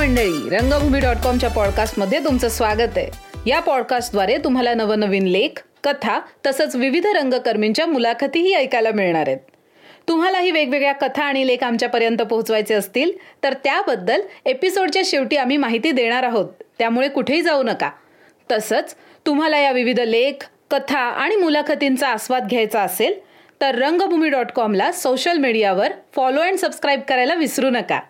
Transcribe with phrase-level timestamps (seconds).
[0.00, 3.06] मंडळी रंगभूमी डॉट कॉमच्या पॉडकास्टमध्ये तुमचं स्वागत आहे.
[3.46, 9.38] या पॉडकास्टद्वारे तुम्हाला नवनवीन लेख कथा तसंच विविध रंगकर्मींच्या मुलाखतीही ऐकायला मिळणार आहेत.
[10.08, 13.10] तुम्हालाही वेगवेगळ्या कथा आणि लेख आमच्यापर्यंत पोहोचवायचे असतील
[13.44, 16.46] तर त्याबद्दल एपिसोडच्या शेवटी आम्ही माहिती देणार आहोत.
[16.78, 17.90] त्यामुळे कुठेही जाऊ नका.
[18.50, 18.94] तसंच
[19.26, 23.18] तुम्हाला या विविध लेख कथा आणि मुलाखतींचा आस्वाद घ्यायचा असेल
[23.60, 28.00] तर रंगभूमी डॉट कॉमला सोशल मीडियावर फॉलो अँड सबस्क्राईब करायला विसरू नका.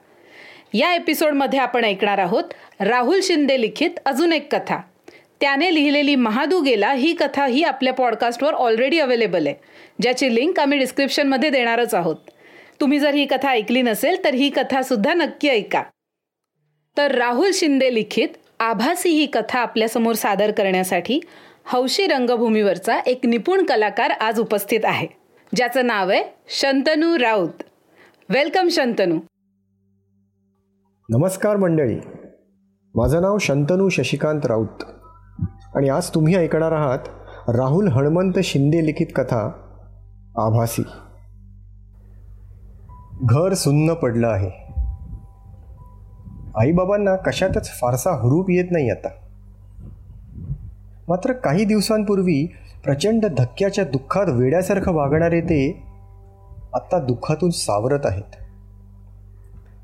[0.75, 2.45] या एपिसोडमध्ये आपण ऐकणार आहोत
[2.81, 4.77] राहुल शिंदे लिखित अजून एक कथा.
[5.41, 9.57] त्याने लिहिलेली महादू गेला ही कथा ही आपल्या पॉडकास्टवर ऑलरेडी अवेलेबल आहे.
[10.03, 12.17] ज्याची लिंक आम्ही डिस्क्रिप्शनमध्ये देणारच आहोत.
[12.81, 15.83] तुम्ही जर ही कथा ऐकली नसेल तर ही कथासुद्धा नक्की ऐका.
[16.97, 18.29] तर राहुल शिंदे लिखित
[18.61, 21.21] आभासी ही कथा आपल्यासमोर सादर करण्यासाठी
[21.67, 25.07] हौशी रंगभूमीवरचा एक निपुण कलाकार आज उपस्थित आहे.
[25.57, 27.63] ज्याचं नाव आहे शंतनू राऊत.
[28.29, 29.19] वेलकम शंतनू.
[31.13, 31.99] नमस्कार मंडळी.
[32.95, 34.83] माझं नाव शंतनू शशिकांत राऊत.
[35.75, 36.99] आणि आज तुम्ही ऐकणार आहात
[37.49, 39.51] राहुल हणमंत शिंदे लिखित कथा
[40.37, 40.83] आभासी.
[43.23, 44.51] घर सुन्न पडलं आहे.
[46.57, 49.09] आईबाबांना कशातच फारसा हुरूप येत नाही आता.
[51.09, 52.47] मात्र काही दिवसांपूर्वी
[52.85, 55.83] प्रचंड धक्क्याच्या दुःखात वेड्यासारखं वागणारे ते
[56.75, 58.37] आत्ता दुःखातून सावरत आहेत.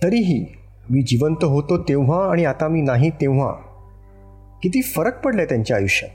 [0.02, 0.55] तरीही
[0.90, 3.52] मी जिवंत होतो तेव्हा आणि आता मी नाही तेव्हा.
[4.62, 6.10] किती फरक पडलाय त्यांच्या आयुष्यात.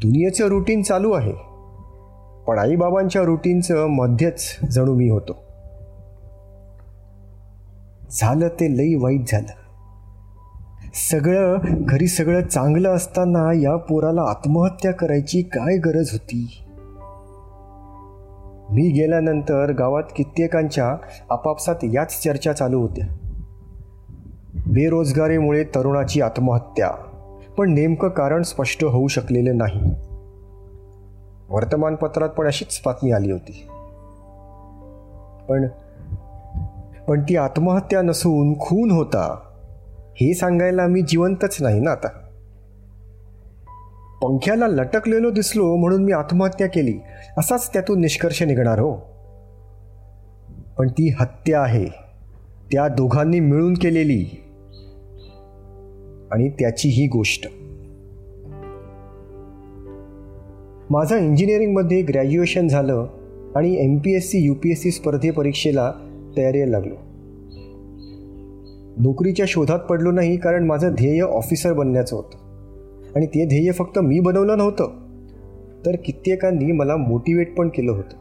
[0.00, 1.32] दुनियेचं रुटीन चालू आहे.
[2.46, 5.32] पण आईबाबांच्या रुटीनचं मध्येच जणू मी होतो.
[8.10, 9.64] झालं ते लई वाईट झालं.
[11.10, 16.63] सगळं घरी सगळं चांगलं असताना या पोराला आत्महत्या करायची काय गरज होती?
[18.74, 20.96] मी गेल्यानंतर गावात कित्येकांच्या
[21.30, 23.06] आपापसात याच चर्चा चालू होत्या.
[24.66, 26.90] बेरोजगारीमुळे तरुणाची आत्महत्या.
[27.58, 29.80] पण नेमकं कारण स्पष्ट होऊ शकलेलं नाही.
[31.48, 33.66] वर्तमानपत्रात पण अशीच बातमी आली होती.
[35.48, 35.68] पण
[37.08, 39.38] पण ती आत्महत्या नसून खून होता
[40.20, 42.08] हे सांगायला मी जिवंतच नाही ना आता.
[44.24, 46.94] पंख्याला लटकलेलो दिसलो म्हणून मी आत्महत्या केली.
[47.38, 48.94] असाच त्यातून निष्कर्ष निघणार हो.
[50.78, 51.86] पण ती हत्या आहे.
[52.72, 54.40] त्या दोघांनी मिळून केलेली.
[56.32, 57.48] आणि त्याची ही गोष्ट.
[60.90, 63.06] माझं इंजिनिअरिंगमध्ये ग्रॅज्युएशन झालं
[63.56, 65.92] आणि M P S C U P S C स्पर्धे परीक्षेला
[66.36, 66.94] तयारीला लागलो.
[69.02, 72.43] नोकरीच्या शोधात पडलो नाही कारण माझं ध्येय ऑफिसर बनण्याचं होतं.
[73.16, 75.04] आणि ते ध्येय फक्त मी बनवलं नव्हतं.
[75.86, 78.16] तर कित्येकांनी मला मोटिवेट पण केलं होतं.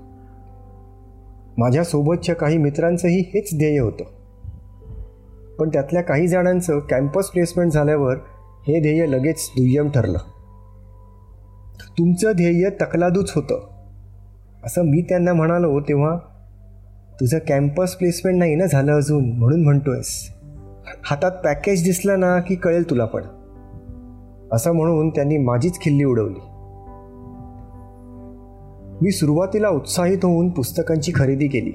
[1.58, 4.04] माझ्यासोबतच्या काही मित्रांचंही हेच ध्येय होतं.
[5.60, 8.16] पण त्यातल्या काही जणांचं कॅम्पस प्लेसमेंट झाल्यावर
[8.68, 10.18] हे ध्येय लगेच दुय्यम ठरलं.
[11.98, 13.68] तुमचं ध्येय तकलादूच होतं.
[14.66, 16.18] असं मी त्यांना म्हणालो तेव्हा
[17.20, 19.32] तुझं कॅम्पस प्लेसमेंट नाही ना झालं अजून?
[19.32, 20.30] म्हणून म्हणतोयस.
[21.06, 23.22] हातात पॅकेज दिसला ना की कळेल तुला पण.
[24.54, 26.40] असं म्हणून त्यांनी माझीच खिल्ली उडवली.
[29.02, 31.72] मी सुरुवातीला उत्साहित होऊन पुस्तकांची खरेदी केली.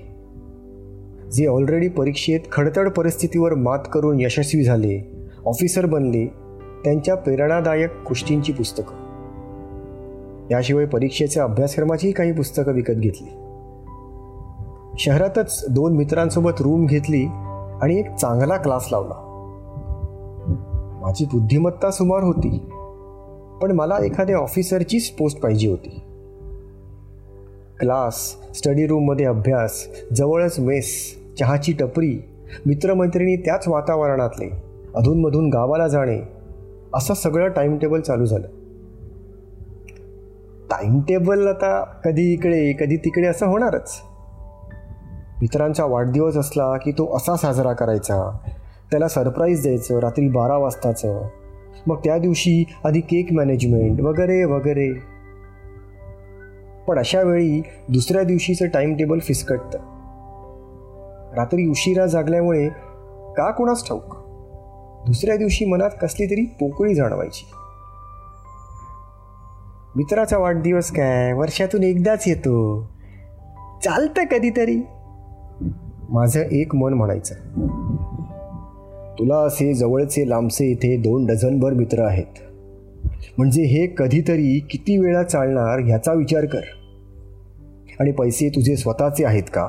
[1.30, 6.26] जे ऑलरेडी परीक्षेत खडतड परिस्थितीवर मात करून यशस्वी झाले ऑफिसर बनले
[6.84, 8.94] त्यांच्या प्रेरणादायक गोष्टींची पुस्तकं.
[10.50, 13.28] याशिवाय परीक्षेच्या अभ्यासक्रमाचीही काही पुस्तकं विकत घेतली.
[14.98, 17.26] शहरातच दोन मित्रांसोबत रूम घेतली
[17.82, 19.27] आणि एक चांगला क्लास लावला.
[21.00, 22.58] माझी बुद्धिमत्ता सुमार होती
[23.62, 26.00] पण मला एखाद्या ऑफिसरचीच पोस्ट पाहिजे होती.
[27.80, 32.24] क्लास स्टडी रूममध्ये अभ्यास जवळच मेस चहाची टपरी
[32.66, 34.50] मित्रमैत्रिणी त्याच वातावरणातले
[34.94, 36.20] अधूनमधून गावाला जाणे
[36.94, 38.46] असं सगळं टाईमटेबल चालू झालं.
[40.70, 44.00] टाईमटेबल आता कधी इकडे कधी तिकडे असं होणारच.
[45.40, 48.38] मित्रांचा वाढदिवस असला की तो असा साजरा करायचा
[48.90, 51.28] त्याला सरप्राईज द्यायचं रात्री बारा वाजताचं.
[51.86, 54.92] मग त्या दिवशी आधी केक मॅनेजमेंट वगैरे वगैरे.
[56.86, 59.78] पण अशा वेळी दुसऱ्या दिवशीचं टाइम टेबल फिसकटतं.
[61.36, 62.68] रात्री उशिरा जागल्यामुळे
[63.36, 64.14] का कोणास ठाऊक?
[65.06, 67.50] दुसऱ्या दिवशी मनात कसली तरी पोकळी जाणवायची.
[69.96, 71.32] मित्राचा वाढदिवस काय?
[71.32, 72.86] वर्षातून एकदाच येतो.
[73.84, 74.82] चालतं कधीतरी.
[76.10, 77.34] माझं एक मन म्हणायचं.
[79.18, 82.26] तुला असे जवळचे लांबचे इथे दोन डझनभर मित्र आहेत.
[83.38, 86.60] म्हणजे हे कधीतरी किती वेळा चालणार ह्याचा विचार कर.
[88.00, 89.68] आणि पैसे तुझे स्वतःचे आहेत का?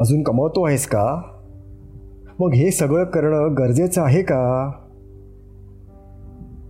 [0.00, 1.22] अजून कमवतो आहेस का?
[2.38, 4.72] मग हे सगळं करणं गरजेचं आहे का?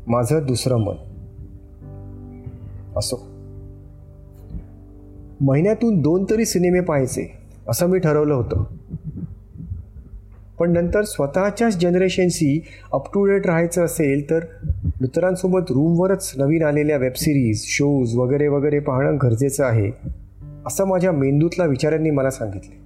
[0.07, 0.97] माझं दुसरं मन.
[2.97, 3.27] असो.
[5.41, 7.33] महिन्यातून दोन तरी सिनेमे पाहायचे
[7.69, 8.65] असं मी ठरवलं होतं.
[10.59, 12.63] पण नंतर स्वतःच्याच जनरेशनशी
[12.93, 14.41] अप टू डेट राहायचं असेल तर
[15.01, 19.91] मित्रांसोबत रूमवरच नवीन आलेल्या वेबसिरीज शोज वगैरे वगैरे पाहणं गरजेचं आहे
[20.67, 22.77] असं माझ्या मेंदूतल्या विचारांनी मला सांगितले.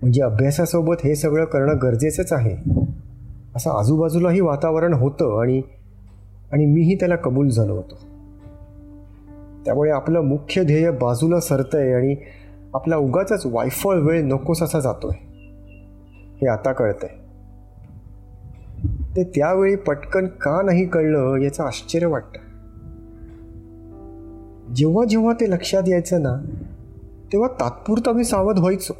[0.00, 2.70] म्हणजे अभ्यासासोबत हे सगळं करणं गरजेचंच आहे.
[3.56, 5.62] असं आजूबाजूलाही वातावरण होतं आणि
[6.52, 7.98] आणि मीही त्याला कबूल झालो होतो.
[9.64, 12.16] त्यामुळे आपलं मुख्य ध्येय बाजूला सरतंय आणि
[12.74, 15.25] आपला उगाचाच वायफळ वेळ नकोस असा जातोय.
[16.40, 17.08] हे आता कळतंय.
[19.16, 22.38] ते त्यावेळी पटकन का नाही कळलं याचं आश्चर्य वाटतं.
[24.74, 26.36] जेव्हा जेव्हा ते लक्षात यायचं ना
[27.32, 28.96] तेव्हा तात्पुरता मी सावध व्हायचो.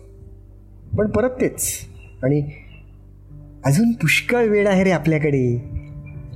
[0.99, 1.73] पण परत तेच.
[2.23, 2.51] आणि
[3.65, 5.71] अजून पुष्कळ वेळ आहे रे आपल्याकडे.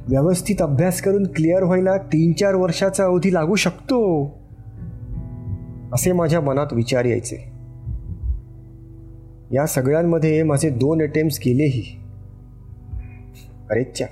[0.08, 4.24] व्यवस्थित अभ्यास करून क्लिअर व्हायला तीन चार वर्षाचा अवधी लागू शकतो.
[5.92, 7.49] असे माझ्या मनात विचार यायचे.
[9.52, 11.82] या सगळ्यांमध्ये माझे दोन अटेम्प्ट गेलेही
[13.70, 14.06] अरेच्या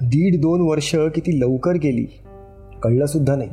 [0.00, 2.06] दीड दोन वर्ष किती लवकर गेली
[2.82, 3.50] कळलं सुद्धा नाही.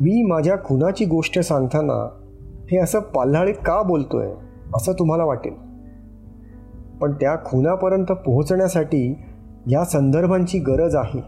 [0.00, 2.22] मी माझ्या खुनाची गोष्ट सांगताना
[2.70, 4.28] हे असं पाल्हाळे का बोलतोय
[4.74, 5.52] असं तुम्हाला वाटेल.
[7.00, 9.18] पण त्या खुनापर्यंत पोहोचण्यासाठी
[9.70, 11.20] या संदर्भांची गरज आहे.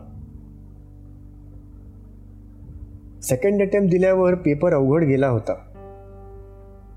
[3.23, 5.55] सेकंड अटेम्प्ट दिल्यावर पेपर अवघड गेला होता.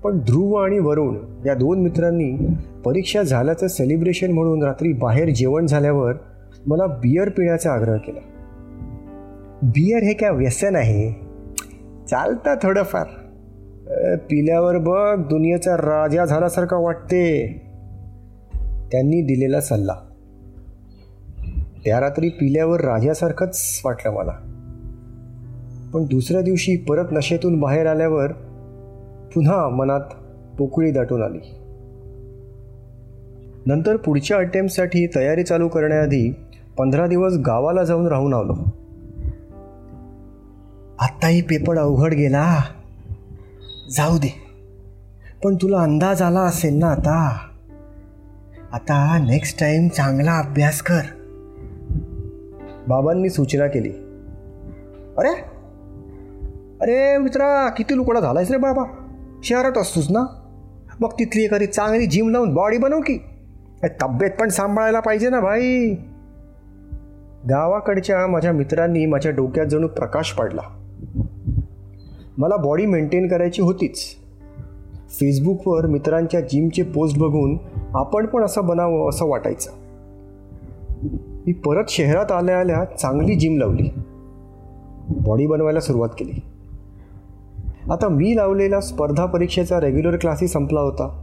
[0.04, 1.16] पण ध्रुव आणि वरुण
[1.46, 2.46] या दोन मित्रांनी
[2.84, 6.12] परीक्षा झाल्याचं सेलिब्रेशन म्हणून रात्री बाहेर जेवण झाल्यावर
[6.66, 8.20] मला बियर पिण्याचा आग्रह केला.
[9.62, 11.12] बियर हे काय व्यसन आहे?
[12.10, 13.06] चालतं थोडंफार.
[14.16, 17.46] पिल्यावर बघ दुनियेचा राजा झाल्यासारखा वाटते.
[18.92, 19.94] त्यांनी दिलेला सल्ला.
[21.84, 24.32] त्या रात्री पिल्यावर राजासारखंच वाटलं मला.
[25.94, 28.32] पण दुसऱ्या दिवशी परत नशेतून बाहेर आल्यावर
[29.34, 30.00] पुन्हा मनात
[30.58, 31.38] पोकळी दाटून आली.
[33.66, 36.36] नंतर पुढच्या अटेम्प्टसाठी तयारी चालू करण्याआधी
[36.76, 38.52] पंधरा दिवस गावाला जाऊन राहून आलो.
[40.98, 42.58] आत्ताही पेपर अवघड गेला.
[43.96, 44.34] जाऊ दे.
[45.44, 47.38] पण तुला अंदाज आला असेल ना आता?
[48.72, 51.00] आता नेक्स्ट टाइम चांगला अभ्यास कर.
[52.88, 53.90] बाबांनी सूचना केली.
[55.18, 55.32] अरे?
[56.80, 59.01] अरे मित्रा किती लुकडा झालायस रे बाबा?
[59.42, 60.24] शहरात असतोस ना?
[61.00, 63.18] मग तिथली एखादी चांगली जिम लावून बॉडी बनव की.
[64.02, 65.94] तब्येत पण सांभाळायला पाहिजे ना भाई.
[67.48, 70.62] गावाकडच्या माझ्या मित्रांनी माझ्या डोक्यात जणू प्रकाश पाडला.
[72.38, 73.98] मला बॉडी मेंटेन करायची होतीच.
[75.10, 77.58] फेसबुकवर मित्रांच्या जिमचे पोस्ट बघून
[77.94, 79.70] आपण पण असं बनावं असं वाटायचं.
[81.46, 83.88] मी परत शहरात आल्या आल्या चांगली जिम लावली.
[85.08, 86.51] बॉडी बनवायला सुरुवात केली.
[87.90, 91.18] आता मी लावलेला स्पर्धा परीक्षेचा रेग्युलर क्लासही संपला होता.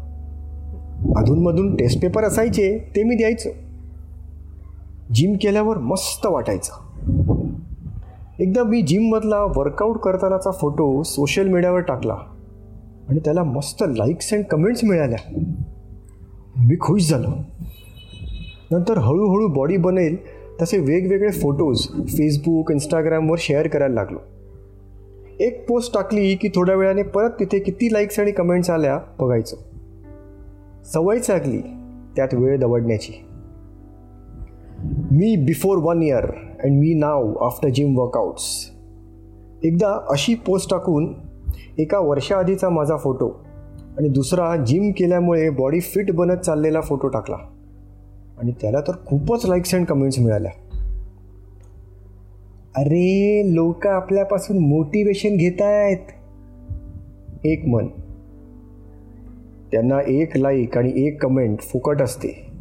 [1.17, 3.49] अधूनमधून टेस्ट पेपर असायचे ते मी द्यायचो.
[5.13, 6.73] जिम केल्यावर मस्त वाटायचं.
[8.39, 12.17] एकदा मी जिममधला वर्कआउट करतानाचा फोटो सोशल मीडियावर टाकला.
[13.09, 15.39] आणि त्याला मस्त लाईक्स अँड कमेंट्स मिळाल्या.
[16.57, 17.29] मी खुश झालो.
[18.71, 20.15] नंतर हळूहळू बॉडी बनेल
[20.61, 24.17] तसे वेगवेगळे फोटोज फेसबुक इंस्टाग्रामवर शेअर करायला लागलो.
[25.39, 29.55] एक पोस्ट टाकली की थोड्या वेळाने परत तिथे किती लाईक्स आणि कमेंट्स आल्या बघायचो.
[30.93, 31.61] सवयच लागली
[32.15, 33.13] त्यात वेळ दवडण्याची.
[35.11, 36.25] मी before one year
[36.63, 38.71] and me now after gym workouts
[39.63, 41.13] एकदा अशी पोस्ट टाकून
[41.77, 43.29] एका वर्षाआधीचा माझा फोटो
[43.97, 47.37] आणि दुसरा जिम केल्यामुळे बॉडी फिट बनत चाललेला फोटो टाकला.
[48.37, 50.51] आणि त्याला तर खूपच लाईक्स अँड कमेंट्स मिळाल्या.
[52.77, 56.11] अरे लोक आपल्यापासून मोटिवेशन घेत आहेत
[57.45, 57.87] एक मन
[59.71, 62.51] त्यांना एक लाईक आणि एक कमेंट फुकट असते.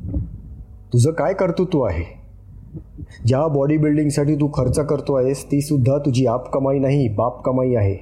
[0.93, 2.05] तुझं काय कर्तृत्व आहे?
[3.27, 7.75] ज्या बॉडी बिल्डिंगसाठी तू खर्च करतो आहेस ती सुद्धा तुझी आप कमाई नाही बाप कमाई
[7.75, 7.97] आहे.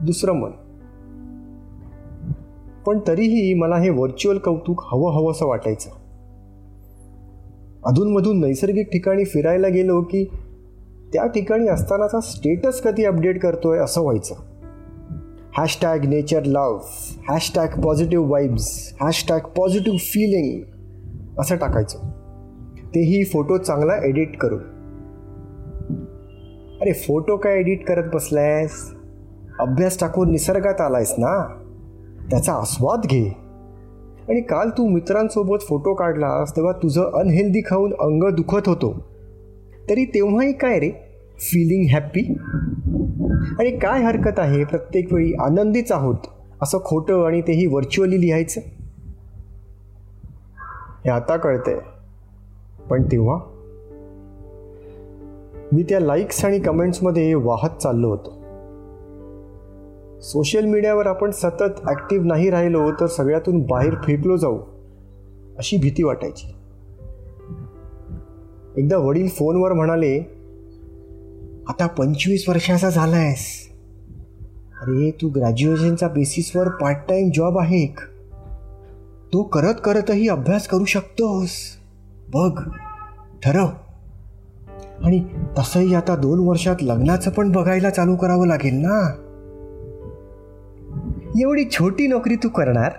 [0.00, 0.50] दुसरं मन
[2.86, 6.05] पण तरीही मला हे व्हर्च्युअल कौतुक हवं हवंसं वाटायचं.
[7.86, 10.24] अधूनमधून नैसर्गिक ठिकाणी फिरायला गेलो की
[11.12, 14.34] त्या ठिकाणी असतानाचा स्टेटस कधी अपडेट करतोय असं व्हायचं.
[15.58, 16.78] Hashtag nature love
[17.28, 20.60] hashtag positive vibes hashtag positive feeling
[21.40, 21.98] असं टाकायचं.
[22.76, 24.62] तेही फोटो चांगला एडिट करून.
[26.80, 28.94] अरे फोटो काय एडिट करत बसलायस?
[29.58, 31.62] अभ्यास टाकून निसर्गात आलायस ना?
[32.30, 33.45] त्याचा आस्वाद घे.
[34.28, 39.06] आणि काल तू मित्रांसोबत फोटो काढलास तेव्हा तुझं अनहेल्दी खाऊन अंग दुखत होतो.
[39.90, 40.90] तरी तेव्हाही काय रे?
[41.38, 42.20] फिलिंग हॅप्पी
[43.58, 44.64] आणि काय हरकत आहे?
[44.64, 46.16] प्रत्येक वेळी आनंदीच आहोत
[46.62, 48.60] असं खोटं आणि तेही व्हर्च्युअली लिहायचं?
[51.04, 51.78] हे आता कळतंय.
[52.90, 53.38] पण तेव्हा?
[55.72, 58.35] मी त्या लाईक्स आणि कमेंट्समध्ये वाहत चाललो होतो.
[60.20, 64.58] सोशल मीडियावर आपण सतत ॲक्टिव्ह नाही राहिलो तर सगळ्यातून बाहेर फेकलो जाऊ
[65.58, 66.52] अशी भीती वाटायची.
[68.76, 70.18] एकदा वडील फोनवर म्हणाले
[71.68, 73.68] आता पंचवीस वर्षाचा झाला आहेस
[74.80, 77.98] अरे तू ग्रॅज्युएशनच्या बेसिसवर पार्ट टाइम जॉब आहे एक.
[79.32, 81.50] तू करत करतही अभ्यास करू शकतोस.
[82.34, 82.62] बघ
[83.44, 83.66] ठरव.
[85.02, 85.24] आणि
[85.58, 89.25] तसंही आता दोन वर्षात लग्नाचं पण बघायला चालू करावं लागेल ना?
[91.40, 92.92] एवढी छोटी नोकरी तू करणार?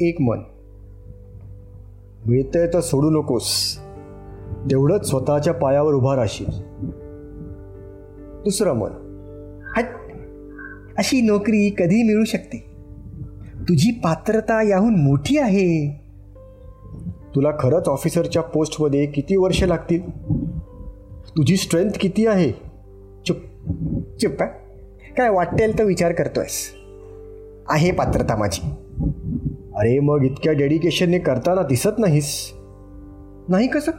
[0.00, 0.38] एक मन.
[2.26, 3.78] मिळतंय तर सोडू नकोस.
[4.70, 6.46] तेवढंच स्वतःच्या पायावर उभा राहशील.
[8.44, 8.90] दुसरं मन.
[10.98, 12.66] अशी नोकरी कधी मिळू शकते?
[13.62, 16.00] तुझी पात्रता याहून मोठी आहे.
[17.34, 20.10] तुला खरंच ऑफिसरच्या पोस्टमध्ये किती वर्ष लागतील?
[21.36, 22.52] तुझी स्ट्रेंथ किती आहे?
[23.26, 23.36] चुप.
[24.20, 24.42] चुप
[25.16, 26.81] काय वाटेल तर विचार करतोयस.
[27.68, 28.68] आहे पात्रता माझी.
[29.76, 32.52] अरे मग इतक्या डेडिकेशनने करताना दिसत नाहीस?
[33.48, 33.92] नाही कसं?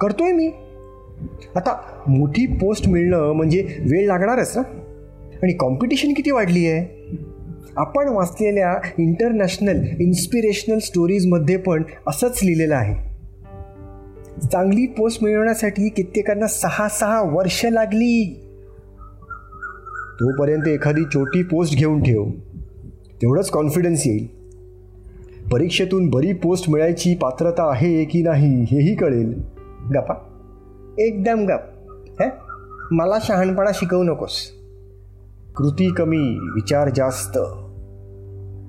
[0.00, 0.50] करतोय मी.
[1.56, 4.62] आता मोठी पोस्ट मिळणं म्हणजे वेळ लागणारच ना?
[5.42, 7.04] आणि कॉम्पिटिशन किती वाढली आहे
[7.76, 13.14] आपण वाचलेल्या इंटरनॅशनल इन्स्पिरेशनल स्टोरीजमध्ये पण असंच लिहिलेलं आहे.
[14.52, 18.40] चांगली पोस्ट मिळवण्यासाठी कित्येकांना सहा सहा वर्ष लागली.
[20.20, 22.30] तोपर्यंत एखादी छोटी पोस्ट घेऊन ठेव.
[23.22, 24.44] तेवढंच कॉन्फिडन्स येईल.
[25.52, 29.42] परीक्षेतून बरी पोस्ट मिळायची पात्रता आहे की नाही हेही कळेल.
[29.94, 30.14] गप्पा?
[30.98, 31.60] एकदम गप
[32.20, 32.30] हे?
[32.90, 34.50] मला शहाणपणा शिकवू नकोस.
[35.56, 37.38] कृती कमी विचार जास्त.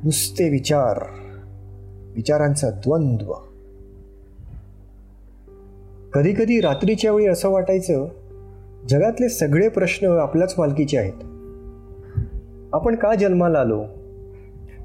[0.04, 1.04] नुसते विचार.
[2.16, 3.34] विचारांचा द्वंद्व.
[6.14, 8.08] कधी कधी रात्रीच्या वेळी असं वाटायचं
[8.90, 11.24] जगातले सगळे प्रश्न आपल्याच मालकीचे आहेत.
[12.74, 13.86] आपण का जन्माला आलो?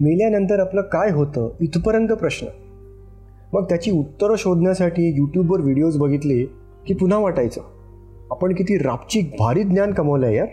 [0.00, 2.46] मेल्यानंतर आपलं काय होतं इथपर्यंत प्रश्न.
[3.52, 6.44] मग त्याची उत्तरं शोधण्यासाठी यूट्यूबवर व्हिडिओज बघितले
[6.86, 7.60] की पुन्हा वाटायचं.
[8.30, 10.48] आपण किती रापचिक भारी ज्ञान कमवलं आहे यार.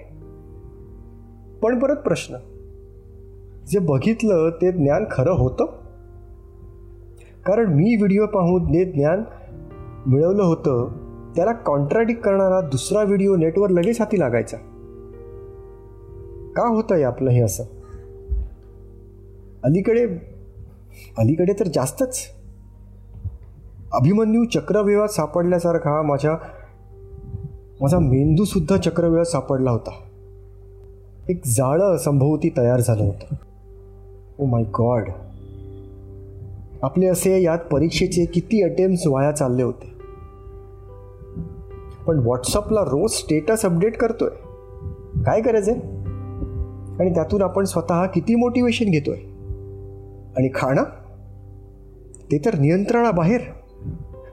[1.62, 2.36] पण परत प्रश्न.
[3.68, 5.66] जे बघितलं ते ज्ञान खरं होतं?
[7.46, 9.24] कारण मी व्हिडिओ पाहून जे ज्ञान
[10.08, 10.90] मिळवलं होतं
[11.36, 14.58] त्याला कॉन्ट्राडिक्ट करणारा दुसरा व्हिडिओ नेटवर लगेच हाती लागायचा.
[16.56, 17.64] का होतं आहे आपलं हे असं?
[19.64, 20.08] अलीकडे
[21.18, 22.20] अलीकडे तर जास्तच.
[23.92, 26.32] अभिमन्यू चक्रव्यूहात सापडल्यासारखा माझ्या
[27.82, 29.92] माझा मेंदूसुद्धा चक्रव्यूहात सापडला होता.
[31.30, 33.36] एक जाळं संभवती तयार झालं होतं.
[34.40, 35.10] ओ माय गॉड
[36.82, 39.92] आपले असे यात परीक्षेचे किती अटेम्प्ट वाया चालले होते.
[42.08, 44.30] पण व्हॉट्सअपला रोज स्टेटस अपडेट करतोय.
[45.24, 45.82] काय करायचं आहे?
[47.00, 49.18] आणि त्यातून आपण स्वतः किती मोटिवेशन घेतोय?
[50.38, 50.84] आणि खाणं?
[52.32, 53.42] ते तर नियंत्रणाबाहेर.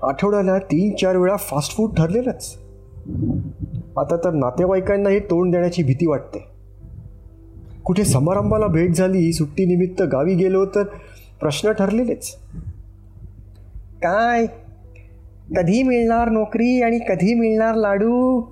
[0.03, 2.59] आठवड्याला तीन चार वेळा फास्ट फूड ठरलेलंच.
[3.99, 6.47] आता तर नातेवाईकांनाही तोंड देण्याची भीती वाटते.
[7.85, 10.83] कुठे समारंभाला भेट झाली सुट्टीनिमित्त गावी गेलो तर
[11.41, 12.37] प्रश्न ठरलेलेच.
[14.03, 14.47] काय?
[15.57, 18.43] कधी मिळणार नोकरी आणि कधी मिळणार लाडू?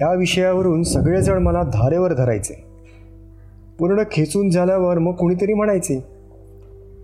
[0.00, 2.67] या विषयावरून सगळेजण मला धारेवर धरायचे.
[3.78, 6.18] पूर्ण खेचून झाल्यावर मग कुणीतरी म्हणायचे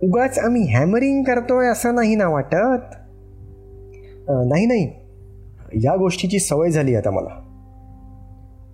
[0.01, 2.95] उगाच आम्ही हॅमरिंग करतोय असं नाही ना वाटत?
[4.29, 4.91] नाही नाही.
[5.83, 7.41] या गोष्टीची सवय झाली आता मला.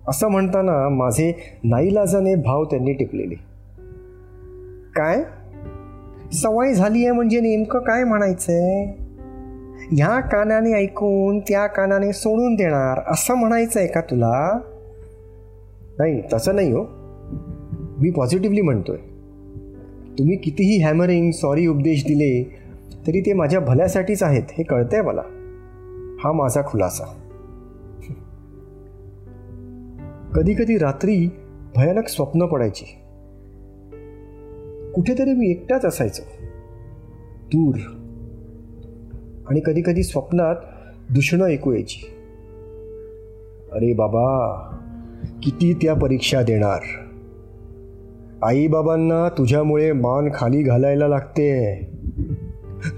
[0.08, 1.32] असं म्हणताना माझे
[1.64, 3.34] नाईलाजाने भाव त्यांनी टिपलेले.
[4.94, 5.22] काय?
[6.32, 8.84] सवय झाली आहे म्हणजे नेमकं काय म्हणायचंय?
[9.90, 14.58] ह्या कानाने ऐकून त्या कानाने सोडून देणार असं म्हणायचं आहे का तुला?
[15.98, 17.01] नाही तसं नाही हो.
[18.02, 18.96] मी पॉझिटिव्हली म्हणतोय.
[20.18, 22.56] तुम्ही कितीही हॅमरिंग सॉरी उपदेश दिले
[23.06, 25.22] तरी ते माझ्या भल्यासाठीच आहेत हे कळतंय मला.
[26.24, 27.04] हा माझा खुलासा.
[30.34, 31.26] कधी कधी रात्री
[31.76, 32.84] भयानक स्वप्न पडायची.
[34.94, 36.22] कुठेतरी मी एकटाच असायचो.
[37.46, 37.74] दूर.
[39.46, 40.56] आणि कधी कधी स्वप्नात
[41.14, 42.06] दुष्णं ऐकू यायची.
[43.72, 44.48] अरे बाबा
[45.42, 46.78] किती त्या परीक्षा देणार.
[48.42, 51.80] आईबाबांना तुझ्यामुळे मान खाली घालायला लागते.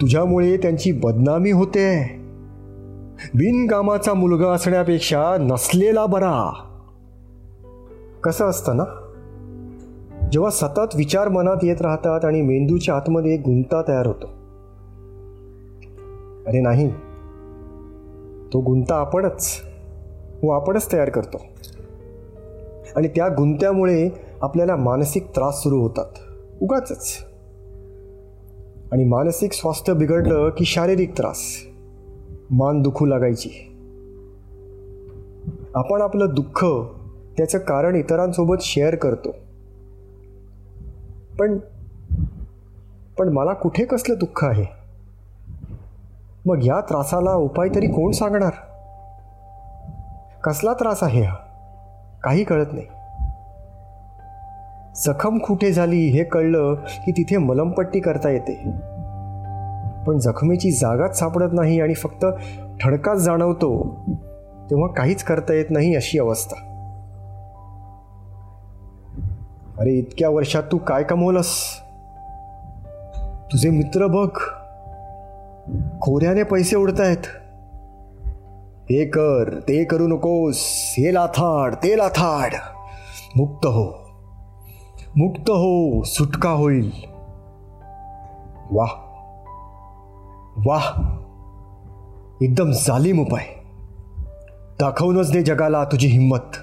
[0.01, 2.17] तुझ्यामुळे त्यांची बदनामी होते.
[3.35, 6.53] बिनकामाचा मुलगा असण्यापेक्षा नसलेला बरा.
[8.23, 8.85] कसं असतं ना?
[10.33, 14.27] जेव्हा सतत विचार मनात येत राहतात आणि मेंदूच्या आतमध्ये एक गुंता तयार होतो.
[16.47, 16.91] अरे नाही.
[18.53, 19.51] तो गुंता आपणच
[20.43, 21.41] व आपणच तयार करतो.
[22.97, 26.07] आणि त्या गुंत्यामुळे आपल्याला मानसिक त्रास सुरू होतात.
[26.63, 27.25] उगाच
[28.93, 31.41] आणि मानसिक स्वास्थ्य बिघडलं की शारीरिक त्रास.
[32.51, 33.51] मान दुखू लागायची.
[35.75, 36.65] आपण आपलं दुःख
[37.37, 39.31] त्याचं कारण इतरांसोबत शेअर करतो.
[41.39, 41.59] पण
[43.19, 44.67] पण मला कुठे कसलं दुःख आहे?
[46.47, 48.53] मग या त्रासाला उपाय तरी कोण सांगणार?
[50.45, 51.37] कसला त्रास आहे हा?
[52.23, 52.87] काही कळत नाही.
[55.03, 58.55] जखम कुठे झाली हे कळलं की तिथे मलमपट्टी करता येते.
[60.07, 62.27] पण जखमेची जागाच सापडत नाही आणि फक्त
[62.81, 63.99] ठणकाच जाणवतो
[64.71, 66.71] तेव्हा काहीच करता येत नाही अशी अवस्था.
[69.79, 71.51] अरे इतक्या वर्षात तू काय कमवलंस?
[73.53, 74.39] तुझे मित्र बघ.
[76.01, 77.27] खोऱ्याने पैसे उडतायत.
[78.91, 80.57] हे कर ते करू नकोस.
[80.99, 82.51] हे लाथाड ते लाथाड.
[83.37, 84.04] मुक्त हो.
[85.19, 86.93] मुक्त हो सुटका होईल.
[88.71, 88.89] वाह.
[90.67, 91.01] वाह.
[92.43, 93.45] एकदम जालीम उपाय.
[94.81, 96.57] दाखवूनच दे जगाला तुझी हिंमत.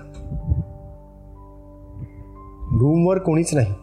[2.73, 3.73] रूमवर कोणीच नाही.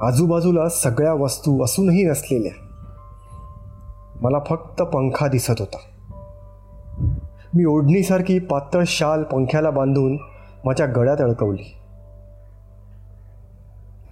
[0.00, 2.52] आजूबाजूला सगळ्या वस्तू असूनही नसलेल्या.
[4.22, 5.78] मला फक्त पंखा दिसत होता.
[7.54, 10.16] मी ओढणीसारखी पातळ शाल पंख्याला बांधून
[10.64, 11.77] माझ्या गळ्यात अडकवली.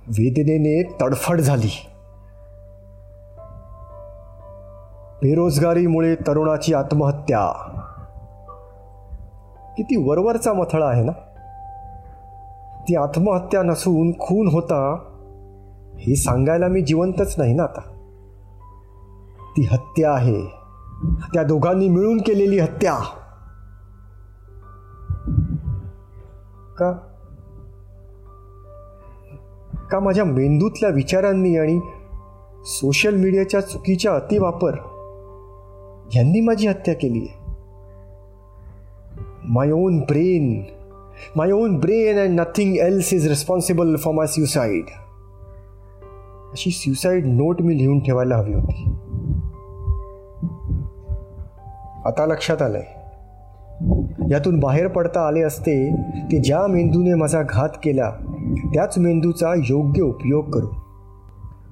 [0.09, 1.87] वेदनेने तडफड झाली.
[5.23, 7.53] बेरोजगारीमुळे तरुणाची आत्महत्या.
[9.77, 11.13] किती वरवरचा मथळा आहे ना?
[12.89, 14.95] ती आत्महत्या नसून खून होता
[15.99, 17.81] हे सांगायला मी जिवंतच नाही ना आता.
[19.57, 20.43] ती हत्या आहे.
[21.35, 22.95] त्या दोघांनी मिळून केलेली हत्या.
[26.79, 26.93] का?
[29.91, 31.81] का माझ्या मेंदूतल्या विचारांनी आणि
[32.65, 34.75] सोशल मीडियाच्या चुकीच्या अतिवापर
[36.15, 37.47] यांनी माझी हत्या केली आहे?
[39.49, 40.65] My own brain
[41.37, 44.85] my own brain and nothing else is responsible for my suicide
[46.53, 48.91] अशी सुसाईड नोट मी लिहून ठेवायला हवी होती.
[52.05, 52.96] आता लक्षात आलंय.
[54.31, 55.97] यातून बाहेर पडता आले असते
[56.33, 58.11] ते ज्या मेंदूने माझा घात केला
[58.75, 60.67] त्याच मेंदूचा योग्य उपयोग करू.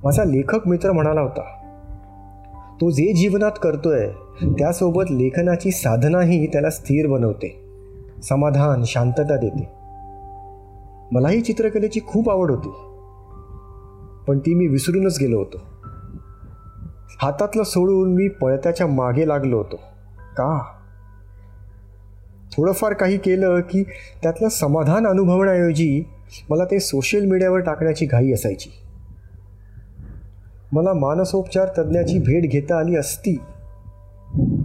[0.05, 1.43] माझा लेखक मित्र म्हणाला होता
[2.81, 4.09] तो जे जीवनात करतोय
[4.43, 7.61] त्यासोबत लेखनाची साधनाही त्याला स्थिर बनवते
[8.23, 9.69] समाधान शांतता देते.
[11.13, 12.69] मलाही चित्रकलेची खूप आवड होती.
[14.27, 15.59] पण ती मी विसरूनच गेलो होतो.
[17.23, 19.77] हातातलं सोडून मी पळत्याच्या मागे लागलो होतो.
[20.37, 20.74] का?
[22.57, 23.83] थोडंफार काही केलं की
[24.23, 26.05] त्यातलं समाधान अनुभवण्याऐवजी
[26.51, 28.71] मला ते सोशल मीडियावर टाकण्याची घाई असायची.
[30.73, 33.39] मला मानसोपचार तज्ज्ञाची भेट घेता आली असती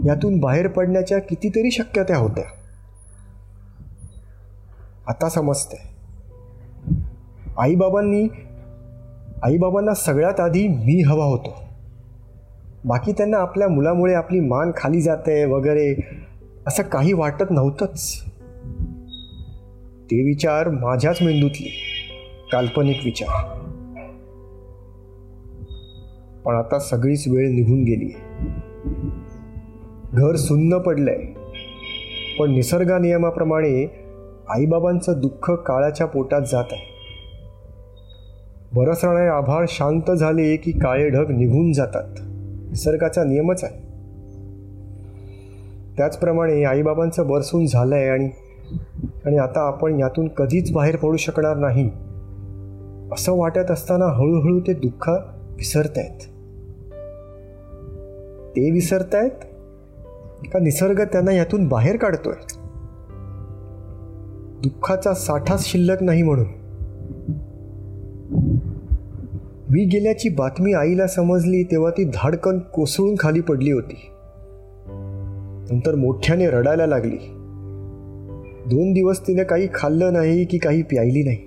[0.06, 2.44] यातून बाहेर पडण्याच्या कितीतरी शक्यता होत्या.
[5.08, 5.90] आता समजतंय.
[7.58, 8.28] आईबाबांनी
[9.44, 11.64] आईबाबांना सगळ्यात आधी मी हवा होतो.
[12.86, 15.96] बाकी त्यांना आपल्या मुलामुळे आपली मान खाली जाते वगैरे
[16.68, 18.24] असं काही वाटत नव्हतंच.
[20.12, 21.70] ते विचार माझ्याच मेंदूतले.
[22.52, 23.60] काल्पनिक विचार.
[26.46, 28.16] पण आता सगळीच वेळ निघून गेली.
[30.14, 31.26] घर सुन्न पडलंय.
[32.40, 33.86] पण निसर्गा नियमाप्रमाणे
[34.50, 36.90] आईबाबांचं दुःख काळाच्या पोटात जात आहे.
[38.74, 42.16] बरसणारे आभाळ शांत झाले की काळे ढग निघून जातात.
[42.70, 43.89] निसर्गाचा नियमच आहे.
[46.00, 48.30] त्याचप्रमाणे आईबाबांचं बरसून झालं आहे आणि
[49.26, 51.90] आणि आता आपण यातून कधीच बाहेर पडू शकणार नाही.
[53.14, 55.10] असं वाटत असताना हळूहळू ते दुःख
[55.58, 56.20] विसरतायत.
[58.56, 59.30] ते विसरतायत
[60.54, 62.34] का निसर्ग त्यांना यातून बाहेर काढतोय?
[64.64, 66.48] दुःखाचा साठाच शिल्लक नाही म्हणून.
[69.70, 74.10] मी गेल्याची बातमी आईला समजली तेव्हा ती धाडकन कोसळून खाली पडली होती.
[75.72, 77.18] नंतर मोठ्याने रडायला लागली.
[78.66, 81.38] दोन दिवस तिने काही खाल्लं नाही की काही प्यायली नाही.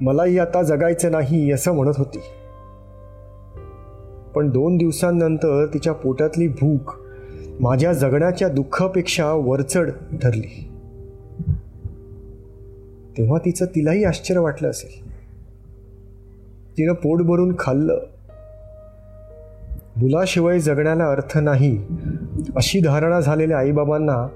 [0.00, 2.18] मलाही आता जगायचं नाही असं म्हणत होती.
[4.34, 6.92] पण दोन दिवसांनंतर तिच्या पोटातली भूक
[7.60, 9.90] माझ्या जगण्याच्या दुःखापेक्षा वरचढ
[10.22, 10.68] ठरली
[13.18, 15.12] तेव्हा तिचं तिलाही आश्चर्य वाटलं असेल.
[16.78, 17.98] तिनं पोट भरून खाल्लं.
[19.96, 21.84] मुलाशिवाय जगण्याला अर्थ नाही
[22.56, 24.28] अशी धारणा झालेल्या आईबाबांना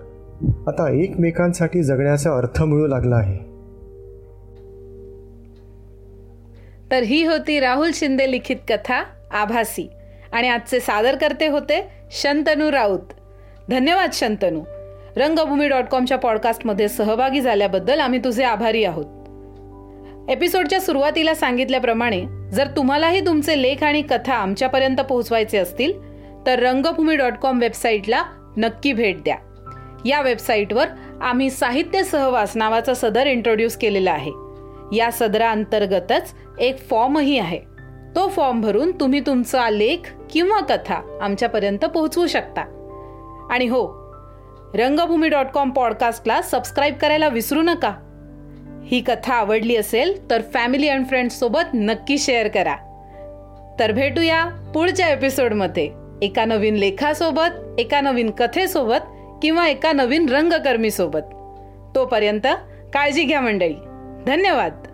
[0.66, 3.38] आता एकमेकांसाठी जगण्याचा अर्थ मिळू लागला आहे.
[6.90, 9.90] तर ही होती राहुल शिंदे लिखित कथा आभासी.
[10.32, 13.12] आणि आजचे सादर करते होते शंतनू राऊत.
[13.70, 14.60] धन्यवाद शंतनू.
[15.16, 19.06] रंगभूमी डॉट कॉमच्या पॉडकास्टमध्ये सहभागी झाल्याबद्दल आम्ही तुझे आभारी आहोत.
[20.30, 22.24] एपिसोडच्या सुरुवातीला सांगितल्याप्रमाणे
[22.56, 25.92] जर तुम्हालाही तुमचे लेख आणि कथा आमच्यापर्यंत पोहोचवायचे असतील
[26.46, 28.22] तर रंगभूमी डॉट कॉम वेबसाईटला
[28.56, 29.36] नक्की भेट द्या.
[30.04, 30.86] या वेबसाईटवर
[31.20, 34.30] आम्ही साहित्य सहवास नावाचा सदर इंट्रोड्यूस केलेला आहे.
[34.96, 37.60] या सदराअंतर्गतच एक फॉर्मही आहे.
[38.16, 42.62] तो फॉर्म भरून तुम्ही तुमचा लेख किंवा कथा आमच्यापर्यंत पोहोचवू शकता.
[43.50, 44.12] आणि हो
[44.74, 47.92] रंगभूमी डॉट कॉम पॉडकास्टला सबस्क्राईब करायला विसरू नका.
[48.86, 52.76] ही कथा आवडली असेल तर फॅमिली अँड फ्रेंड्ससोबत नक्की शेअर करा.
[53.80, 54.44] तर भेटूया
[54.74, 55.90] पुढच्या एपिसोडमध्ये
[56.22, 59.06] एका नवीन लेखासोबत एका नवीन कथेसोबत
[59.42, 61.20] किंवा एका नवीन रंगकर्मीसोबत.
[61.94, 62.46] तोपर्यंत
[62.94, 63.74] काळजी घ्या मंडळी.
[64.26, 64.85] धन्यवाद.